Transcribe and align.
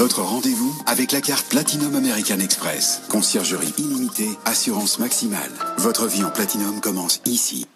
Votre 0.00 0.22
rendez-vous 0.22 0.74
avec 0.86 1.12
la 1.12 1.20
carte 1.20 1.46
Platinum 1.50 1.94
American 1.94 2.38
Express. 2.38 3.02
Conciergerie 3.10 3.74
illimitée, 3.76 4.30
assurance 4.46 4.98
maximale. 4.98 5.50
Votre 5.76 6.06
vie 6.06 6.24
en 6.24 6.30
Platinum 6.30 6.80
commence 6.80 7.20
ici. 7.26 7.66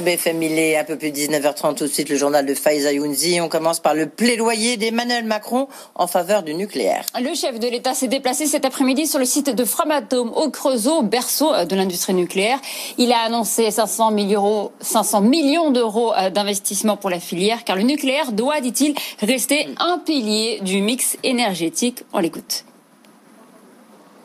BFM, 0.00 0.42
il 0.42 0.58
est 0.58 0.76
un 0.76 0.84
peu 0.84 0.96
plus 0.96 1.12
de 1.12 1.16
19h30 1.16 1.76
tout 1.76 1.84
de 1.84 1.88
suite, 1.88 2.08
le 2.08 2.16
journal 2.16 2.44
de 2.44 2.54
Faiza 2.54 2.92
Younzi. 2.92 3.40
On 3.40 3.48
commence 3.48 3.80
par 3.80 3.94
le 3.94 4.08
plaidoyer 4.08 4.76
d'Emmanuel 4.76 5.24
Macron 5.24 5.68
en 5.94 6.06
faveur 6.06 6.42
du 6.42 6.54
nucléaire. 6.54 7.04
Le 7.20 7.34
chef 7.34 7.60
de 7.60 7.68
l'État 7.68 7.94
s'est 7.94 8.08
déplacé 8.08 8.46
cet 8.46 8.64
après-midi 8.64 9.06
sur 9.06 9.18
le 9.18 9.24
site 9.24 9.50
de 9.50 9.64
Framatome 9.64 10.32
au 10.34 10.50
Creusot, 10.50 11.02
berceau 11.02 11.52
de 11.64 11.76
l'industrie 11.76 12.14
nucléaire. 12.14 12.58
Il 12.98 13.12
a 13.12 13.20
annoncé 13.20 13.70
500 13.70 14.10
millions, 14.10 14.72
500 14.80 15.20
millions 15.20 15.70
d'euros 15.70 16.12
d'investissement 16.32 16.96
pour 16.96 17.10
la 17.10 17.20
filière, 17.20 17.64
car 17.64 17.76
le 17.76 17.82
nucléaire 17.82 18.32
doit, 18.32 18.60
dit-il, 18.60 18.94
rester 19.20 19.68
un 19.78 19.98
pilier 19.98 20.60
du 20.62 20.80
mix 20.80 21.16
énergétique. 21.22 22.04
On 22.12 22.18
l'écoute. 22.18 22.64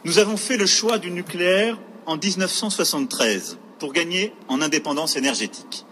Nous 0.05 0.17
avons 0.17 0.37
fait 0.37 0.57
le 0.57 0.65
choix 0.65 0.97
du 0.97 1.11
nucléaire 1.11 1.77
en 2.05 2.17
1973 2.17 3.57
pour 3.79 3.93
gagner 3.93 4.33
en 4.47 4.61
indépendance 4.61 5.15
énergétique. 5.15 5.85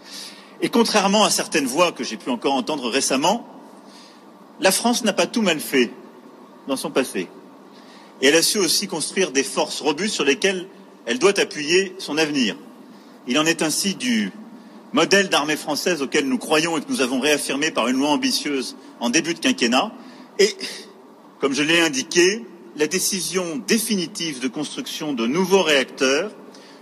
Et 0.60 0.68
contrairement 0.68 1.24
à 1.24 1.30
certaines 1.30 1.66
voix 1.66 1.92
que 1.92 2.04
j'ai 2.04 2.16
pu 2.16 2.30
encore 2.30 2.54
entendre 2.54 2.88
récemment, 2.88 3.46
la 4.60 4.72
France 4.72 5.04
n'a 5.04 5.12
pas 5.12 5.26
tout 5.26 5.42
mal 5.42 5.60
fait 5.60 5.90
dans 6.66 6.76
son 6.76 6.90
passé. 6.90 7.28
Et 8.20 8.26
elle 8.26 8.34
a 8.34 8.42
su 8.42 8.58
aussi 8.58 8.88
construire 8.88 9.30
des 9.30 9.44
forces 9.44 9.80
robustes 9.80 10.14
sur 10.14 10.24
lesquelles 10.24 10.66
elle 11.06 11.18
doit 11.18 11.38
appuyer 11.38 11.94
son 11.98 12.18
avenir. 12.18 12.56
Il 13.26 13.38
en 13.38 13.46
est 13.46 13.62
ainsi 13.62 13.94
du 13.94 14.32
modèle 14.92 15.28
d'armée 15.28 15.56
française 15.56 16.02
auquel 16.02 16.26
nous 16.28 16.38
croyons 16.38 16.76
et 16.76 16.80
que 16.80 16.90
nous 16.90 17.00
avons 17.00 17.20
réaffirmé 17.20 17.70
par 17.70 17.88
une 17.88 17.98
loi 17.98 18.10
ambitieuse 18.10 18.76
en 19.00 19.10
début 19.10 19.34
de 19.34 19.38
quinquennat. 19.38 19.92
Et, 20.38 20.54
comme 21.40 21.52
je 21.52 21.62
l'ai 21.62 21.80
indiqué, 21.80 22.44
la 22.76 22.86
décision 22.86 23.62
définitive 23.66 24.40
de 24.40 24.48
construction 24.48 25.12
de 25.12 25.26
nouveaux 25.26 25.62
réacteurs 25.62 26.30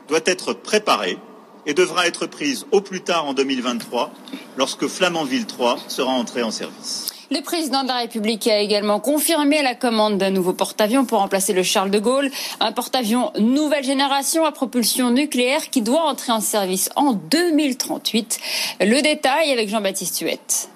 doit 0.09 0.21
être 0.25 0.53
préparée 0.53 1.19
et 1.67 1.75
devra 1.75 2.07
être 2.07 2.27
prise 2.27 2.67
au 2.71 2.81
plus 2.81 3.01
tard 3.01 3.27
en 3.27 3.35
2023 3.35 4.11
lorsque 4.57 4.87
Flamanville 4.87 5.47
3 5.47 5.79
sera 5.89 6.13
entré 6.13 6.43
en 6.43 6.51
service. 6.51 7.11
Le 7.31 7.41
président 7.41 7.83
de 7.83 7.89
la 7.89 7.97
République 7.97 8.47
a 8.47 8.61
également 8.61 9.01
confirmé 9.01 9.61
la 9.61 9.75
commande 9.75 10.17
d'un 10.17 10.31
nouveau 10.31 10.53
porte-avions 10.53 11.05
pour 11.05 11.19
remplacer 11.19 11.53
le 11.53 11.65
Charles 11.65 11.91
de 11.91 11.99
Gaulle, 11.99 12.31
un 12.61 12.71
porte-avions 12.71 13.33
nouvelle 13.41 13.83
génération 13.83 14.45
à 14.45 14.53
propulsion 14.53 15.11
nucléaire 15.11 15.71
qui 15.71 15.83
doit 15.83 16.05
entrer 16.05 16.31
en 16.31 16.41
service 16.41 16.89
en 16.95 17.15
2038. 17.15 18.39
Le 18.83 19.03
détail 19.03 19.51
avec 19.51 19.69
Jean-Baptiste 19.69 20.21
Huette. 20.21 20.69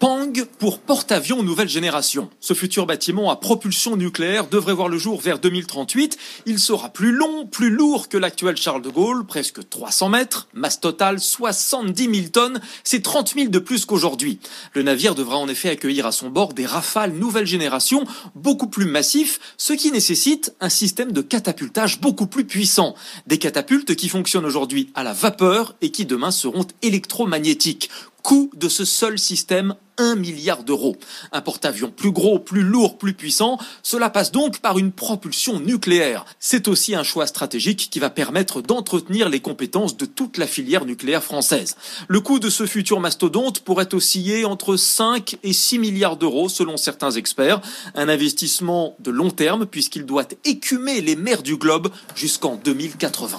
Pang 0.00 0.32
pour 0.58 0.78
porte-avions 0.78 1.42
nouvelle 1.42 1.68
génération. 1.68 2.30
Ce 2.40 2.54
futur 2.54 2.86
bâtiment 2.86 3.30
à 3.30 3.36
propulsion 3.36 3.98
nucléaire 3.98 4.46
devrait 4.46 4.72
voir 4.72 4.88
le 4.88 4.96
jour 4.96 5.20
vers 5.20 5.38
2038. 5.38 6.16
Il 6.46 6.58
sera 6.58 6.88
plus 6.88 7.12
long, 7.12 7.46
plus 7.46 7.68
lourd 7.68 8.08
que 8.08 8.16
l'actuel 8.16 8.56
Charles 8.56 8.80
de 8.80 8.88
Gaulle, 8.88 9.26
presque 9.26 9.68
300 9.68 10.08
mètres, 10.08 10.48
masse 10.54 10.80
totale 10.80 11.20
70 11.20 12.14
000 12.14 12.28
tonnes, 12.32 12.62
c'est 12.82 13.02
30 13.02 13.34
000 13.34 13.48
de 13.50 13.58
plus 13.58 13.84
qu'aujourd'hui. 13.84 14.40
Le 14.72 14.82
navire 14.82 15.14
devra 15.14 15.36
en 15.36 15.48
effet 15.48 15.68
accueillir 15.68 16.06
à 16.06 16.12
son 16.12 16.30
bord 16.30 16.54
des 16.54 16.64
rafales 16.64 17.12
nouvelle 17.12 17.46
génération, 17.46 18.04
beaucoup 18.34 18.68
plus 18.68 18.86
massifs, 18.86 19.38
ce 19.58 19.74
qui 19.74 19.92
nécessite 19.92 20.54
un 20.60 20.70
système 20.70 21.12
de 21.12 21.20
catapultage 21.20 22.00
beaucoup 22.00 22.26
plus 22.26 22.46
puissant. 22.46 22.94
Des 23.26 23.36
catapultes 23.36 23.94
qui 23.94 24.08
fonctionnent 24.08 24.46
aujourd'hui 24.46 24.90
à 24.94 25.04
la 25.04 25.12
vapeur 25.12 25.74
et 25.82 25.90
qui 25.90 26.06
demain 26.06 26.30
seront 26.30 26.66
électromagnétiques. 26.80 27.90
Coût 28.22 28.50
de 28.54 28.68
ce 28.68 28.84
seul 28.84 29.18
système 29.18 29.74
1 30.00 30.16
milliard 30.16 30.64
d'euros. 30.64 30.96
Un 31.30 31.42
porte-avions 31.42 31.90
plus 31.90 32.10
gros, 32.10 32.38
plus 32.38 32.62
lourd, 32.62 32.96
plus 32.96 33.12
puissant, 33.12 33.58
cela 33.82 34.08
passe 34.08 34.32
donc 34.32 34.60
par 34.60 34.78
une 34.78 34.92
propulsion 34.92 35.60
nucléaire. 35.60 36.24
C'est 36.38 36.68
aussi 36.68 36.94
un 36.94 37.02
choix 37.02 37.26
stratégique 37.26 37.88
qui 37.90 38.00
va 38.00 38.08
permettre 38.08 38.62
d'entretenir 38.62 39.28
les 39.28 39.40
compétences 39.40 39.96
de 39.96 40.06
toute 40.06 40.38
la 40.38 40.46
filière 40.46 40.86
nucléaire 40.86 41.22
française. 41.22 41.76
Le 42.08 42.20
coût 42.20 42.38
de 42.38 42.50
ce 42.50 42.66
futur 42.66 42.98
mastodonte 42.98 43.60
pourrait 43.60 43.94
osciller 43.94 44.44
entre 44.44 44.76
5 44.76 45.36
et 45.42 45.52
6 45.52 45.78
milliards 45.78 46.16
d'euros 46.16 46.48
selon 46.48 46.76
certains 46.76 47.10
experts. 47.10 47.60
Un 47.94 48.08
investissement 48.08 48.96
de 49.00 49.10
long 49.10 49.30
terme 49.30 49.66
puisqu'il 49.66 50.06
doit 50.06 50.28
écumer 50.44 51.00
les 51.02 51.16
mers 51.16 51.42
du 51.42 51.56
globe 51.56 51.90
jusqu'en 52.14 52.56
2080. 52.56 53.38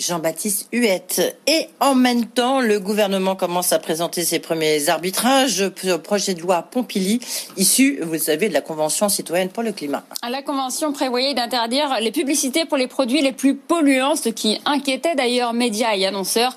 Jean-Baptiste 0.00 0.68
Huette. 0.72 1.38
Et 1.46 1.68
en 1.80 1.94
même 1.94 2.26
temps, 2.26 2.60
le 2.60 2.80
gouvernement 2.80 3.36
commence 3.36 3.72
à 3.72 3.78
présenter 3.78 4.24
ses 4.24 4.38
premiers 4.38 4.88
arbitrages 4.88 5.62
au 5.62 5.98
projet 5.98 6.34
de 6.34 6.40
loi 6.40 6.62
Pompili, 6.62 7.20
issu, 7.56 8.00
vous 8.02 8.14
le 8.14 8.18
savez, 8.18 8.48
de 8.48 8.54
la 8.54 8.60
Convention 8.60 9.08
citoyenne 9.08 9.48
pour 9.50 9.62
le 9.62 9.72
climat. 9.72 10.04
La 10.28 10.42
Convention 10.42 10.92
prévoyait 10.92 11.34
d'interdire 11.34 11.98
les 12.00 12.10
publicités 12.10 12.64
pour 12.64 12.76
les 12.76 12.88
produits 12.88 13.22
les 13.22 13.32
plus 13.32 13.54
polluants, 13.54 14.16
ce 14.16 14.28
qui 14.28 14.58
inquiétait 14.64 15.14
d'ailleurs 15.14 15.52
médias 15.52 15.94
et 15.94 16.06
annonceurs. 16.06 16.56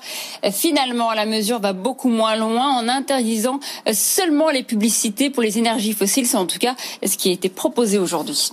Finalement, 0.50 1.12
la 1.12 1.26
mesure 1.26 1.60
va 1.60 1.72
beaucoup 1.72 2.08
moins 2.08 2.36
loin 2.36 2.70
en 2.78 2.88
interdisant 2.88 3.60
seulement 3.92 4.50
les 4.50 4.62
publicités 4.62 5.30
pour 5.30 5.42
les 5.42 5.58
énergies 5.58 5.92
fossiles. 5.92 6.26
C'est 6.26 6.36
en 6.36 6.46
tout 6.46 6.58
cas 6.58 6.74
ce 7.04 7.16
qui 7.16 7.28
a 7.30 7.32
été 7.32 7.48
proposé 7.48 7.98
aujourd'hui. 7.98 8.50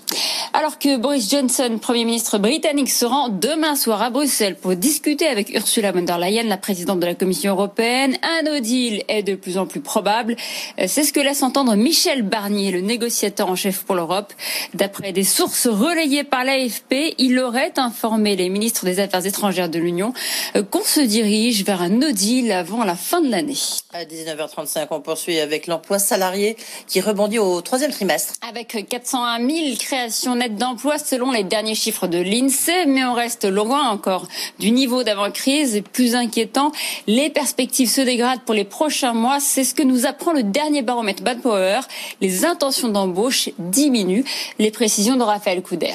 Alors 0.54 0.80
que 0.80 0.98
Boris 0.98 1.30
Johnson, 1.30 1.80
Premier 1.82 2.06
ministre 2.06 2.38
britannique, 2.38 2.90
se 2.90 3.06
rend 3.06 3.30
demain 3.30 3.76
soir 3.76 4.02
à 4.02 4.10
Bruxelles 4.10 4.56
pour 4.56 4.75
discuter 4.76 5.28
avec 5.28 5.50
Ursula 5.54 5.92
von 5.92 6.02
der 6.02 6.18
Leyen, 6.18 6.44
la 6.44 6.58
présidente 6.58 7.00
de 7.00 7.06
la 7.06 7.16
Commission 7.16 7.54
européenne. 7.54 8.18
Un 8.24 8.44
no 8.44 8.60
deal 8.60 9.04
est 9.08 9.24
de 9.24 9.36
plus 9.36 9.58
en 9.58 9.66
plus 9.66 9.80
probable. 9.80 10.36
C'est 10.78 11.04
ce 11.04 11.14
que 11.14 11.20
laisse 11.20 11.44
entendre 11.44 11.76
Michel 11.76 12.24
Barnier, 12.24 12.72
le 12.72 12.82
négociateur 12.82 13.50
en 13.50 13.56
chef 13.56 13.84
pour 13.84 13.96
l'Europe. 13.96 14.34
D'après 14.74 15.12
des 15.12 15.24
sources 15.24 15.68
relayées 15.68 16.24
par 16.24 16.44
l'AFP, 16.44 17.16
il 17.18 17.40
aurait 17.40 17.74
informé 17.78 18.36
les 18.36 18.50
ministres 18.50 18.86
des 18.86 19.00
Affaires 19.00 19.26
étrangères 19.26 19.70
de 19.70 19.80
l'Union 19.80 20.14
qu'on 20.72 20.84
se 20.84 21.00
dirige 21.00 21.64
vers 21.64 21.82
un 21.82 21.90
no 21.90 22.12
deal 22.12 22.52
avant 22.52 22.84
la 22.84 22.96
fin 22.96 23.22
de 23.22 23.30
l'année. 23.30 23.58
À 23.94 24.04
19h35, 24.04 24.88
on 24.92 25.02
poursuit 25.02 25.40
avec 25.40 25.68
l'emploi 25.68 26.00
salarié 26.00 26.58
qui 26.88 27.02
rebondit 27.02 27.40
au 27.40 27.62
troisième 27.62 27.92
trimestre. 27.92 28.34
Avec 28.48 28.88
401 28.90 29.40
000 29.40 29.76
créations 29.80 30.36
nettes 30.36 30.58
d'emplois 30.58 30.98
selon 30.98 31.32
les 31.32 31.44
derniers 31.44 31.76
chiffres 31.76 32.08
de 32.08 32.18
l'INSEE, 32.18 32.86
mais 32.88 33.06
on 33.06 33.14
reste 33.14 33.46
loin 33.46 33.90
encore 33.90 34.28
du 34.60 34.65
du 34.66 34.72
niveau 34.72 35.04
d'avant-crise. 35.04 35.84
Plus 35.94 36.16
inquiétant, 36.16 36.72
les 37.06 37.30
perspectives 37.30 37.88
se 37.88 38.02
dégradent 38.02 38.42
pour 38.42 38.56
les 38.56 38.64
prochains 38.64 39.14
mois. 39.14 39.40
C'est 39.40 39.64
ce 39.64 39.76
que 39.76 39.84
nous 39.84 40.08
apprend 40.08 40.34
le 40.34 40.42
dernier 40.42 40.82
baromètre 40.82 41.22
Bad 41.22 41.40
Power. 41.40 41.82
Les 42.20 42.46
intentions 42.46 42.90
d'embauche 42.90 43.50
diminuent. 43.60 44.26
Les 44.58 44.72
précisions 44.72 45.18
de 45.18 45.22
Raphaël 45.22 45.62
Couder. 45.62 45.94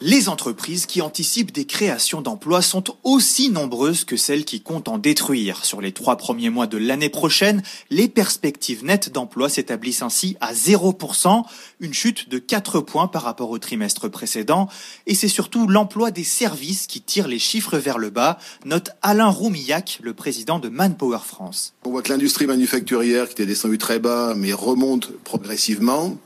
Les 0.00 0.28
entreprises 0.28 0.86
qui 0.86 1.02
anticipent 1.02 1.50
des 1.50 1.64
créations 1.64 2.22
d'emplois 2.22 2.62
sont 2.62 2.84
aussi 3.02 3.50
nombreuses 3.50 4.04
que 4.04 4.16
celles 4.16 4.44
qui 4.44 4.60
comptent 4.60 4.86
en 4.86 4.96
détruire. 4.96 5.64
Sur 5.64 5.80
les 5.80 5.90
trois 5.90 6.16
premiers 6.16 6.50
mois 6.50 6.68
de 6.68 6.78
l'année 6.78 7.08
prochaine, 7.08 7.64
les 7.90 8.06
perspectives 8.06 8.84
nettes 8.84 9.12
d'emploi 9.12 9.48
s'établissent 9.48 10.02
ainsi 10.02 10.36
à 10.40 10.54
0%, 10.54 11.42
une 11.80 11.92
chute 11.92 12.28
de 12.28 12.38
4 12.38 12.80
points 12.80 13.08
par 13.08 13.22
rapport 13.22 13.50
au 13.50 13.58
trimestre 13.58 14.08
précédent. 14.08 14.68
Et 15.06 15.16
c'est 15.16 15.26
surtout 15.26 15.66
l'emploi 15.66 16.12
des 16.12 16.22
services 16.22 16.86
qui 16.86 17.00
tire 17.00 17.26
les 17.26 17.40
chiffres 17.40 17.76
vers 17.76 17.98
le 17.98 18.10
bas, 18.10 18.38
note 18.64 18.90
Alain 19.02 19.30
Roumillac, 19.30 19.98
le 20.02 20.14
président 20.14 20.60
de 20.60 20.68
Manpower 20.68 21.24
France. 21.26 21.74
On 21.84 21.90
voit 21.90 22.02
que 22.02 22.12
l'industrie 22.12 22.46
manufacturière 22.46 23.26
qui 23.26 23.32
était 23.32 23.46
descendue 23.46 23.78
très 23.78 23.98
bas, 23.98 24.34
mais 24.36 24.52
remonte 24.52 25.10
progressivement. 25.24 26.16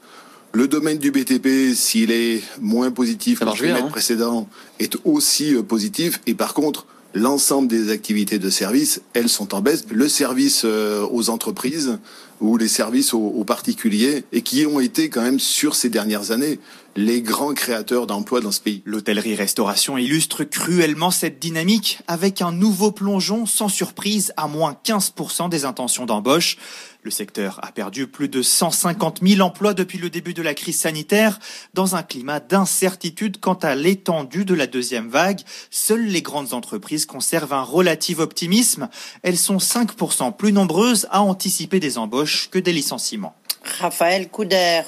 Le 0.55 0.69
domaine 0.69 0.99
du 0.99 1.11
BTP, 1.11 1.75
s'il 1.75 2.11
est 2.11 2.43
moins 2.61 2.91
positif 2.91 3.41
que 3.41 3.45
le 3.47 3.53
trimestre 3.53 3.85
hein. 3.87 3.89
précédent, 3.89 4.49
est 4.79 4.97
aussi 5.05 5.55
euh, 5.55 5.63
positif. 5.63 6.21
Et 6.27 6.35
par 6.35 6.53
contre, 6.53 6.87
l'ensemble 7.15 7.69
des 7.69 7.91
activités 7.91 8.39
de 8.39 8.51
service, 8.51 9.01
elles 9.15 9.31
sont 9.31 9.55
en 9.55 9.63
baisse. 9.63 9.87
Le 9.91 10.09
service 10.09 10.63
euh, 10.67 11.07
aux 11.11 11.31
entreprises 11.31 11.99
ou 12.43 12.59
les 12.59 12.69
services 12.69 13.15
aux, 13.15 13.21
aux 13.21 13.45
particuliers, 13.45 14.25
et 14.33 14.43
qui 14.43 14.67
ont 14.67 14.81
été 14.81 15.09
quand 15.09 15.23
même 15.23 15.39
sur 15.39 15.75
ces 15.75 15.89
dernières 15.89 16.33
années 16.33 16.59
les 16.97 17.23
grands 17.23 17.55
créateurs 17.55 18.07
d'emplois 18.07 18.41
dans 18.41 18.53
ce 18.53 18.61
pays. 18.61 18.83
L'hôtellerie-restauration 18.85 19.97
illustre 19.97 20.45
cruellement 20.45 21.11
cette 21.11 21.39
dynamique 21.39 22.01
avec 22.07 22.43
un 22.43 22.53
nouveau 22.53 22.91
plongeon 22.91 23.47
sans 23.47 23.69
surprise 23.69 24.33
à 24.37 24.49
moins 24.49 24.77
15% 24.85 25.49
des 25.49 25.65
intentions 25.65 26.05
d'embauche. 26.05 26.59
Le 27.05 27.11
secteur 27.11 27.59
a 27.65 27.73
perdu 27.73 28.07
plus 28.07 28.29
de 28.29 28.43
150 28.43 29.23
000 29.27 29.41
emplois 29.41 29.75
depuis 29.75 29.99
le 29.99 30.09
début 30.09 30.35
de 30.35 30.43
la 30.43 30.55
crise 30.55 30.79
sanitaire 30.79 31.41
dans 31.75 31.97
un 31.97 32.05
climat 32.05 32.39
d'incertitude 32.39 33.41
quant 33.41 33.55
à 33.55 33.75
l'étendue 33.75 34.45
de 34.45 34.55
la 34.55 34.69
deuxième 34.69 35.09
vague. 35.09 35.41
Seules 35.73 36.07
les 36.07 36.23
grandes 36.23 36.53
entreprises 36.55 37.05
conservent 37.05 37.55
un 37.55 37.65
relatif 37.65 38.21
optimisme. 38.21 38.89
Elles 39.25 39.37
sont 39.37 39.57
5% 39.57 40.37
plus 40.37 40.53
nombreuses 40.53 41.09
à 41.11 41.23
anticiper 41.23 41.81
des 41.81 41.99
embauches 41.99 42.49
que 42.51 42.61
des 42.61 42.73
licenciements. 42.73 43.35
Raphaël 43.81 44.29
Couder. 44.29 44.83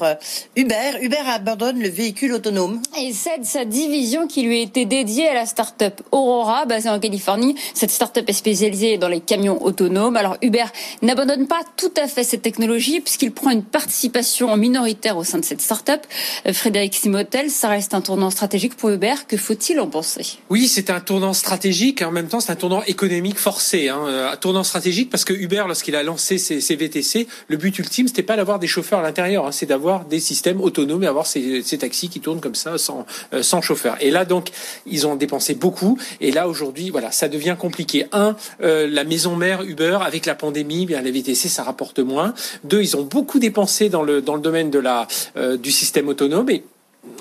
Uber, 0.57 0.99
Uber 1.03 1.17
abandonne 1.27 1.81
le 1.81 1.89
véhicule 1.89 2.33
autonome. 2.33 2.81
Et 2.99 3.13
cède 3.13 3.45
sa 3.45 3.65
division 3.65 4.27
qui 4.27 4.43
lui 4.43 4.63
était 4.63 4.85
dédiée 4.85 5.29
à 5.29 5.35
la 5.35 5.47
start-up 5.47 6.01
Aurora, 6.13 6.67
basée 6.67 6.89
en 6.89 6.99
Californie. 6.99 7.55
Cette 7.75 7.91
start-up 7.91 8.29
est 8.29 8.33
spécialisée 8.33 8.99
dans 8.99 9.09
les 9.09 9.21
camions 9.21 9.63
autonomes. 9.65 10.17
Alors 10.17 10.37
Uber 10.43 10.65
n'abandonne 11.03 11.47
pas 11.47 11.61
tout 11.77 11.93
à 11.97 12.09
fait 12.09 12.25
cette 12.25 12.43
technologie 12.43 13.01
puisqu'il 13.01 13.33
prend 13.33 13.51
une 13.51 13.65
participation 13.65 14.57
minoritaire 14.57 15.17
au 15.17 15.25
sein 15.25 15.39
de 15.39 15.45
cette 15.45 15.61
start-up. 15.61 16.03
Frédéric 16.53 16.95
Simotel, 16.95 17.51
ça 17.51 17.69
reste 17.69 17.95
un 17.95 18.01
tournant 18.01 18.31
stratégique 18.31 18.77
pour 18.77 18.91
Uber. 18.91 19.15
Que 19.29 19.37
faut-il 19.37 19.81
en 19.81 19.87
penser? 19.89 20.39
Oui, 20.51 20.69
c'est 20.69 20.91
un 20.91 21.01
tournant 21.01 21.33
stratégique 21.33 22.03
et 22.03 22.05
en 22.05 22.13
même 22.13 22.29
temps 22.29 22.41
c'est 22.41 22.53
un 22.53 22.57
tournant 22.57 22.83
économique 22.85 23.39
forcé. 23.39 23.89
Hein. 23.89 24.01
Euh, 24.07 24.33
Un 24.33 24.37
tournant 24.37 24.65
stratégique 24.65 25.11
parce 25.11 25.25
que 25.25 25.33
Uber, 25.33 25.65
lorsqu'il 25.67 25.97
a 25.97 26.03
lancé 26.03 26.39
ses, 26.39 26.61
ses 26.61 26.77
VTC, 26.77 27.27
le 27.49 27.57
but 27.57 27.79
ultime 27.79 28.09
c'était 28.09 28.23
pas 28.23 28.37
d'avoir 28.37 28.59
des 28.65 28.69
chauffeurs 28.69 29.01
à 29.01 29.03
l'intérieur, 29.03 29.47
hein, 29.47 29.53
c'est 29.53 29.67
d'avoir 29.67 30.07
des 30.07 30.21
systèmes 30.21 30.63
autonomes 30.63 31.05
et 31.05 31.07
avoir 31.07 31.27
ces, 31.27 31.63
taxis 31.79 32.09
qui 32.09 32.21
tournent 32.21 32.41
comme 32.41 32.55
ça 32.55 32.79
sans, 32.79 33.05
euh, 33.35 33.43
sans 33.43 33.61
chauffeur. 33.61 33.99
Et 34.01 34.11
là 34.11 34.25
donc 34.25 34.49
ils 34.87 35.07
ont 35.07 35.17
dépensé 35.17 35.55
beaucoup 35.55 35.99
et 36.23 36.33
là 36.33 36.49
aujourd'hui 36.49 36.89
voilà 36.89 37.11
ça 37.11 37.29
devient 37.29 37.57
compliqué. 37.59 38.07
Un, 38.13 38.37
euh, 38.63 38.89
la 38.91 39.05
maison 39.05 39.37
mère 39.37 39.61
Uber 39.61 39.99
avec 40.01 40.25
la 40.25 40.35
pandémie, 40.35 40.87
bien 40.87 41.03
les 41.03 41.11
VTC 41.11 41.49
ça 41.49 41.63
rapporte 41.63 41.99
moins. 41.99 42.33
Deux, 42.65 42.81
ils 42.81 42.97
ont 42.97 43.03
beaucoup 43.03 43.39
dépensé 43.39 43.91
dans 43.91 44.03
le 44.03 44.23
dans 44.23 44.35
le 44.35 44.41
domaine 44.41 44.71
de 44.71 44.79
la 44.79 45.07
euh, 45.37 45.59
du 45.59 45.71
système 45.71 46.09
autonome 46.09 46.49
et 46.49 46.65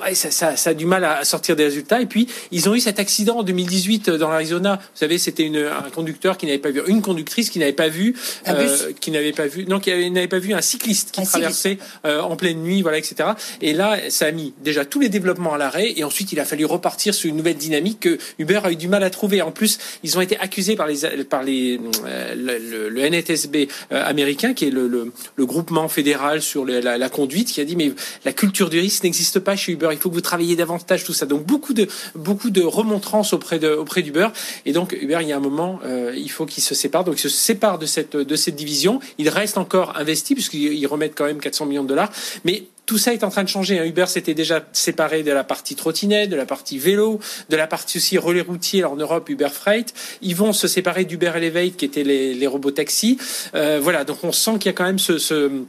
Ouais, 0.02 0.16
ça, 0.16 0.32
ça, 0.32 0.56
ça 0.56 0.72
a 0.72 0.74
du 0.74 0.86
mal 0.86 1.04
à 1.06 1.24
sortir 1.24 1.56
des 1.56 1.66
résultats. 1.66 2.02
Et 2.02 2.06
puis, 2.06 2.28
ils 2.52 2.68
ont 2.68 2.74
eu 2.74 2.80
cet 2.80 3.00
accident 3.00 3.38
en 3.40 3.44
2018 3.44 4.10
dans 4.10 4.30
l'Arizona. 4.30 4.80
Vous 4.82 4.98
savez, 4.98 5.18
c'était 5.18 5.44
une, 5.44 5.58
un 5.58 5.90
conducteur 5.94 6.38
qui 6.38 6.46
n'avait 6.46 6.58
pas 6.58 6.72
vu, 6.72 6.82
une 6.88 7.02
conductrice 7.02 7.50
qui 7.50 7.60
n'avait 7.60 7.74
pas 7.74 7.90
vu, 7.90 8.16
bus 8.46 8.88
qui 9.00 9.12
n'avait 9.12 9.34
pas 9.34 9.46
vu, 9.46 9.66
non, 9.66 9.80
qui 9.80 9.92
avait- 9.92 10.10
n'avait 10.10 10.28
pas 10.28 10.40
vu 10.40 10.54
un 10.54 10.62
cycliste 10.62 11.12
qui 11.12 11.22
Un 11.22 11.26
traversait 11.26 11.78
euh, 12.06 12.22
en 12.22 12.36
pleine 12.36 12.60
nuit, 12.64 12.82
voilà, 12.82 12.98
etc. 12.98 13.30
Et 13.62 13.74
là, 13.74 13.98
ça 14.10 14.26
a 14.26 14.32
mis 14.32 14.54
déjà 14.64 14.84
tous 14.86 15.00
les 15.00 15.10
développements 15.10 15.54
à 15.54 15.58
l'arrêt. 15.58 15.94
Et 15.96 16.04
ensuite, 16.04 16.32
il 16.32 16.40
a 16.40 16.46
fallu 16.46 16.66
repartir 16.66 17.14
sur 17.14 17.30
une 17.30 17.38
nouvelle 17.38 17.58
dynamique 17.58 18.00
que 18.00 18.18
Uber 18.40 18.62
a 18.64 18.72
eu 18.72 18.76
du 18.76 18.88
mal 18.88 19.04
à 19.04 19.10
trouver. 19.10 19.42
En 19.42 19.52
plus, 19.52 19.78
ils 20.04 20.18
ont 20.18 20.22
été 20.22 20.38
accusés 20.40 20.76
par 20.76 20.88
les, 20.88 21.24
par 21.26 21.44
les, 21.44 21.80
euh, 22.06 22.36
le, 22.36 22.58
le- 22.58 22.90
le 22.90 23.02
NTSB 23.02 23.68
euh, 23.92 24.04
américain, 24.06 24.54
qui 24.54 24.66
est 24.66 24.72
le, 24.72 24.88
le, 24.88 25.12
le 25.36 25.46
groupement 25.46 25.88
fédéral 25.88 26.42
sur 26.42 26.66
le- 26.66 26.80
la, 26.80 26.98
la 26.98 27.10
conduite, 27.10 27.50
qui 27.52 27.62
a 27.62 27.66
dit 27.66 27.76
mais 27.76 27.92
la 28.26 28.34
culture 28.34 28.70
du 28.70 28.80
risque 28.80 29.04
n'existe 29.04 29.40
pas 29.40 29.56
chez 29.56 29.73
Uber. 29.74 29.90
Il 29.92 29.98
faut 29.98 30.10
que 30.10 30.16
vous 30.16 30.22
travailliez 30.22 30.56
davantage 30.56 31.04
tout 31.04 31.14
ça. 31.14 31.26
Donc 31.26 31.46
beaucoup 31.46 31.74
de 31.74 31.88
beaucoup 32.16 32.50
de 32.50 32.62
remontrances 32.62 33.34
auprès 33.34 33.64
auprès 33.66 34.02
d'Uber. 34.02 34.30
Et 34.66 34.74
donc 34.74 34.98
Uber, 35.00 35.20
il 35.22 35.28
y 35.28 35.34
a 35.34 35.38
un 35.38 35.42
moment, 35.42 35.80
euh, 35.86 36.14
il 36.16 36.32
faut 36.32 36.46
qu'il 36.46 36.64
se 36.64 36.76
sépare. 36.76 37.04
Donc 37.04 37.16
il 37.16 37.22
se 37.22 37.30
sépare 37.30 37.80
de 37.80 37.86
cette 37.86 38.16
de 38.16 38.36
cette 38.36 38.56
division. 38.56 39.00
Il 39.18 39.30
reste 39.30 39.58
encore 39.58 39.98
investi 39.98 40.34
puisqu'ils 40.34 40.74
ils 40.74 40.88
remettent 40.88 41.16
quand 41.16 41.26
même 41.26 41.40
400 41.40 41.66
millions 41.66 41.84
de 41.84 41.90
dollars. 41.90 42.12
Mais 42.46 42.64
tout 42.86 42.98
ça 42.98 43.14
est 43.14 43.24
en 43.24 43.30
train 43.30 43.44
de 43.44 43.50
changer. 43.50 43.80
hein. 43.80 43.86
Uber 43.86 44.06
s'était 44.08 44.34
déjà 44.34 44.66
séparé 44.74 45.24
de 45.24 45.32
la 45.32 45.44
partie 45.44 45.76
trottinette, 45.76 46.30
de 46.30 46.36
la 46.36 46.46
partie 46.46 46.78
vélo, 46.78 47.20
de 47.50 47.56
la 47.56 47.68
partie 47.68 47.98
aussi 47.98 48.18
relais 48.18 48.42
routier 48.42 48.82
Alors, 48.82 48.94
en 48.94 48.96
Europe, 48.98 49.30
Uber 49.30 49.50
Freight. 49.50 49.94
Ils 50.22 50.36
vont 50.36 50.54
se 50.54 50.68
séparer 50.68 51.06
d'Uber 51.06 51.32
Elevate, 51.36 51.78
qui 51.78 51.86
étaient 51.86 52.04
les, 52.04 52.48
robots 52.48 52.72
taxis. 52.72 53.18
Euh, 53.56 53.80
voilà, 53.82 54.04
donc 54.04 54.18
on 54.24 54.32
sent 54.32 54.58
qu'il 54.60 54.66
y 54.66 54.70
a 54.70 54.74
quand 54.74 54.84
même 54.84 55.00
ce 55.00 55.64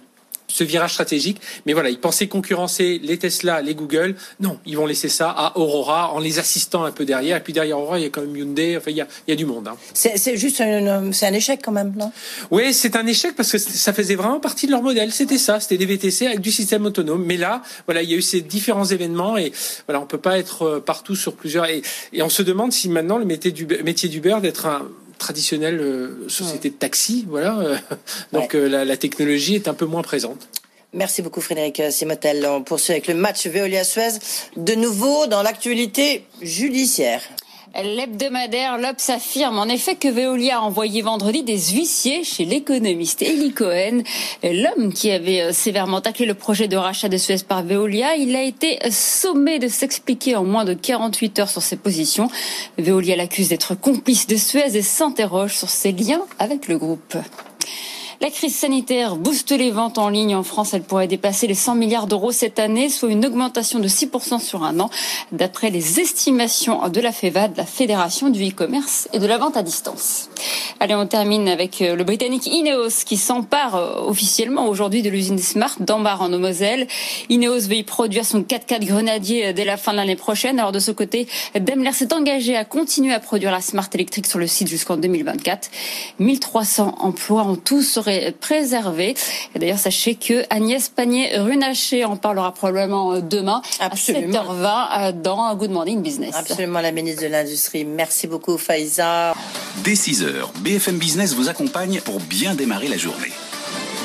ce 0.55 0.62
virage 0.62 0.93
stratégique. 0.93 1.41
Mais 1.67 1.73
voilà, 1.73 1.91
ils 1.91 1.99
pensaient 1.99 2.29
concurrencer 2.29 3.01
les 3.03 3.19
Tesla, 3.19 3.61
les 3.61 3.75
Google. 3.75 4.15
Non, 4.39 4.59
ils 4.65 4.77
vont 4.77 4.87
laisser 4.87 5.09
ça 5.09 5.29
à 5.31 5.59
Aurora 5.59 6.12
en 6.12 6.21
les 6.21 6.39
assistant 6.39 6.85
un 6.85 6.93
peu 6.93 7.05
derrière. 7.05 7.37
Et 7.37 7.41
puis 7.41 7.53
derrière 7.53 7.79
Aurora, 7.79 7.99
il 7.99 8.05
y 8.05 8.06
a 8.06 8.11
quand 8.11 8.21
même 8.21 8.37
Hyundai. 8.37 8.77
Enfin, 8.77 8.93
il 8.93 8.97
y 8.97 9.01
a, 9.01 9.09
il 9.27 9.31
y 9.31 9.33
a 9.33 9.37
du 9.37 9.47
monde. 9.47 9.67
Hein. 9.67 9.77
C'est 9.95 10.37
juste 10.37 10.61
un, 10.61 11.11
c'est 11.12 11.27
un 11.27 11.33
échec 11.33 11.61
quand 11.62 11.73
même, 11.73 11.93
non? 11.99 12.12
Oui, 12.53 12.73
c'est 12.73 12.95
un 12.95 13.06
échec 13.06 13.35
parce 13.35 13.51
que 13.51 13.59
ça 13.59 13.93
faisait 13.93 14.15
vraiment 14.15 14.39
partie 14.39 14.67
de 14.67 14.71
leur 14.71 14.83
modèle. 14.83 15.11
C'était 15.11 15.39
ça, 15.39 15.59
c'était 15.59 15.77
des 15.77 15.87
VTC 15.87 16.27
avec 16.27 16.41
du 16.41 16.53
système 16.53 16.87
autonome. 16.87 17.25
Mais 17.25 17.37
là, 17.37 17.62
voilà, 17.87 18.03
il 18.03 18.11
y 18.11 18.15
a 18.15 18.17
eu 18.17 18.23
ces 18.23 18.41
différents 18.41 18.85
événements 18.85 19.37
et 19.37 19.53
voilà, 19.89 20.01
on 20.01 20.06
peut 20.06 20.19
pas 20.19 20.39
être 20.39 20.62
euh, 20.62 20.81
partout 20.81 21.17
sur 21.17 21.35
plusieurs. 21.35 21.67
Et, 21.67 21.83
et 22.12 22.23
on 22.23 22.29
se 22.29 22.43
demande 22.43 22.73
si 22.73 22.89
maintenant 22.89 23.19
le 23.19 23.25
métier 23.25 23.51
d'Uber 23.51 23.83
métier 23.83 24.09
d'Uber 24.09 24.37
d'être 24.41 24.67
un 24.67 24.89
traditionnel 25.25 25.81
euh, 25.81 26.29
société 26.29 26.69
de 26.69 26.75
taxi, 26.75 27.25
voilà. 27.26 27.59
euh, 27.59 27.76
donc 28.32 28.55
euh, 28.55 28.69
la, 28.69 28.85
la 28.85 28.97
technologie 28.99 29.55
est 29.55 29.69
un 29.69 29.75
peu 29.75 29.87
moins 29.87 30.03
présente. 30.03 30.49
Merci 30.93 31.22
beaucoup 31.22 31.41
Frédéric 31.41 31.82
Simotel. 31.91 32.46
On 32.46 32.63
poursuit 32.63 32.93
avec 32.93 33.08
le 33.08 33.15
match 33.15 33.46
Veolia-Suez. 33.46 34.19
De 34.56 34.75
nouveau 34.75 35.27
dans 35.27 35.43
l'actualité 35.43 36.25
judiciaire. 36.43 37.22
L'hebdomadaire 37.83 38.79
L'Obs 38.79 39.11
affirme 39.11 39.59
en 39.59 39.65
effet 39.65 39.97
que 39.97 40.07
Veolia 40.07 40.59
a 40.59 40.61
envoyé 40.61 41.03
vendredi 41.03 41.43
des 41.43 41.59
huissiers 41.73 42.23
chez 42.23 42.45
l'économiste 42.45 43.21
Eli 43.21 43.53
Cohen, 43.53 44.03
l'homme 44.45 44.93
qui 44.93 45.11
avait 45.11 45.41
euh, 45.41 45.53
sévèrement 45.53 46.01
taclé 46.01 46.25
le 46.25 46.35
projet 46.35 46.69
de 46.69 46.77
rachat 46.77 47.09
de 47.09 47.17
Suez 47.17 47.39
par 47.49 47.65
Veolia. 47.65 48.15
Il 48.15 48.37
a 48.37 48.43
été 48.43 48.79
sommé 48.91 49.59
de 49.59 49.67
s'expliquer 49.67 50.37
en 50.37 50.45
moins 50.45 50.65
de 50.65 50.75
48 50.75 51.41
heures 51.41 51.51
sur 51.51 51.63
ses 51.63 51.77
positions. 51.77 52.29
Veolia 52.79 53.17
l'accuse 53.17 53.49
d'être 53.49 53.75
complice 53.75 54.29
de 54.29 54.37
Suez 54.37 54.77
et 54.77 54.83
s'interroge 54.83 55.57
sur 55.57 55.69
ses 55.69 55.91
liens 55.91 56.23
avec 56.39 56.69
le 56.69 56.79
groupe. 56.79 57.17
La 58.25 58.31
crise 58.31 58.57
sanitaire 58.57 59.17
booste 59.17 59.51
les 59.51 59.71
ventes 59.71 59.99
en 59.99 60.09
ligne 60.09 60.35
en 60.35 60.43
France. 60.43 60.73
Elle 60.73 60.83
pourrait 60.83 61.09
dépasser 61.09 61.47
les 61.47 61.55
100 61.55 61.75
milliards 61.75 62.07
d'euros 62.07 62.33
cette 62.33 62.59
année, 62.59 62.89
soit 62.89 63.11
une 63.11 63.27
augmentation 63.27 63.81
de 63.81 63.87
6% 63.87 64.41
sur 64.41 64.65
un 64.65 64.81
an, 64.81 64.89
d'après 65.31 65.69
les 65.69 66.01
estimations 66.01 66.89
de 66.89 67.01
la 67.03 67.13
FEVAD, 67.13 67.55
la 67.59 67.67
Fédération 67.67 68.31
du 68.31 68.49
e-commerce 68.49 69.11
et 69.13 69.19
de 69.19 69.27
la 69.27 69.37
vente 69.37 69.59
à 69.59 69.63
distance. 69.63 70.31
Allez, 70.81 70.95
on 70.95 71.07
termine 71.07 71.49
avec 71.49 71.83
euh, 71.83 71.97
le 71.97 72.05
Britannique 72.05 72.47
Ineos 72.47 73.05
qui 73.05 73.19
s'empare 73.19 73.77
euh, 73.77 74.09
officiellement 74.09 74.69
aujourd'hui 74.69 75.03
de 75.03 75.11
l'usine 75.11 75.39
Smart 75.39 75.77
d'Ambar 75.79 76.23
en 76.23 76.31
Moselle. 76.31 76.89
Ineos 77.29 77.69
veut 77.69 77.77
y 77.77 77.83
produire 77.83 78.25
son 78.25 78.41
4x4 78.41 78.87
Grenadier 78.87 79.49
euh, 79.49 79.53
dès 79.53 79.67
la 79.67 79.77
fin 79.77 79.93
de 79.93 79.99
l'année 79.99 80.17
prochaine. 80.17 80.59
Alors 80.59 80.73
de 80.73 80.79
ce 80.79 80.93
côté, 80.93 81.29
Daimler 81.55 81.93
s'est 81.93 82.15
engagé 82.15 82.57
à 82.57 82.65
continuer 82.65 83.13
à 83.13 83.21
produire 83.21 83.51
la 83.51 83.61
Smart 83.61 83.89
électrique 83.93 84.27
sur 84.27 84.39
le 84.39 84.47
site 84.47 84.69
jusqu'en 84.69 84.97
2024. 84.97 85.71
1300 86.21 86.97
emplois 87.01 87.43
en 87.43 87.57
tout 87.57 87.83
seraient 87.83 88.14
préservés. 88.41 89.15
Et 89.55 89.59
d'ailleurs, 89.59 89.79
sachez 89.79 90.15
que 90.15 90.44
Agnès 90.51 90.89
Pannier-Runacher 90.89 92.05
en 92.05 92.17
parlera 92.17 92.53
probablement 92.53 93.15
euh, 93.15 93.21
demain 93.21 93.63
Absolument. 93.81 94.39
à 94.39 95.09
7h20 95.09 95.09
euh, 95.09 95.13
dans 95.13 95.55
Good 95.55 95.71
Morning 95.71 96.03
Business. 96.03 96.35
Absolument 96.35 96.81
la 96.81 96.93
ministre 96.93 97.23
de 97.23 97.29
l'Industrie. 97.29 97.85
Merci 97.85 98.27
beaucoup 98.27 98.59
Faïza. 98.59 99.35
Dès 99.85 99.94
6 99.94 100.25
heures, 100.25 100.53
BFM 100.61 100.99
Business 100.99 101.35
vous 101.35 101.49
accompagne 101.49 102.01
pour 102.01 102.21
bien 102.21 102.55
démarrer 102.55 102.89
la 102.89 102.97
journée. 102.97 103.33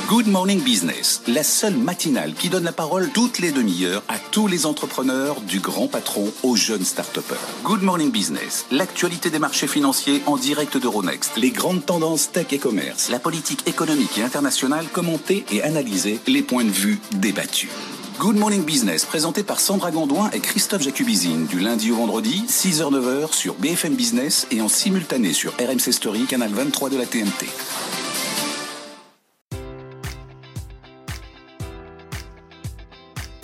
Good 0.10 0.26
Morning 0.26 0.64
Business, 0.64 1.22
la 1.28 1.44
seule 1.44 1.78
matinale 1.78 2.34
qui 2.34 2.50
donne 2.50 2.64
la 2.64 2.72
parole 2.72 3.12
toutes 3.14 3.38
les 3.38 3.52
demi-heures 3.52 4.02
à 4.08 4.18
tous 4.18 4.48
les 4.48 4.66
entrepreneurs, 4.66 5.40
du 5.42 5.60
grand 5.60 5.88
patron 5.88 6.34
aux 6.42 6.56
jeunes 6.56 6.84
start 6.84 7.20
Good 7.64 7.84
Morning 7.84 8.10
Business, 8.10 8.66
l'actualité 8.72 9.30
des 9.30 9.38
marchés 9.38 9.68
financiers 9.68 10.24
en 10.26 10.36
direct 10.36 10.78
d'Euronext, 10.78 11.34
les 11.38 11.52
grandes 11.52 11.86
tendances 11.86 12.32
tech 12.32 12.48
et 12.50 12.58
commerce, 12.58 13.12
la 13.12 13.20
politique 13.20 13.68
économique 13.68 14.18
et 14.18 14.24
internationale 14.24 14.88
commentée 14.92 15.46
et 15.52 15.62
analysée, 15.62 16.20
les 16.26 16.42
points 16.42 16.66
de 16.66 16.72
vue 16.72 17.00
débattus. 17.12 17.70
Good 18.18 18.38
Morning 18.38 18.66
Business, 18.66 19.06
présenté 19.06 19.44
par 19.44 19.60
Sandra 19.60 19.92
Gondouin 19.92 20.32
et 20.32 20.40
Christophe 20.40 20.82
Jacubizine, 20.82 21.46
du 21.46 21.60
lundi 21.60 21.92
au 21.92 21.98
vendredi, 21.98 22.46
6h-9h 22.50 23.32
sur 23.32 23.54
BFM 23.54 23.94
Business 23.94 24.48
et 24.50 24.60
en 24.62 24.70
simultané 24.70 25.34
sur 25.34 25.54
RMC 25.60 25.92
Story, 25.92 26.26
canal 26.26 26.50
23 26.52 26.90
de 26.90 26.98
la 26.98 27.06
TNT. 27.06 27.46